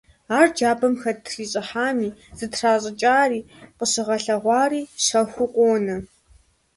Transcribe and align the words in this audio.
Ар 0.39 0.47
джабэм 0.55 0.93
хэт 1.01 1.17
трищӀыхьами, 1.25 2.09
зытращӀыкӀари 2.37 3.39
къыщыгъэлъэгъуари 3.77 4.81
щэхуу 5.05 5.49
къонэ. 5.53 5.97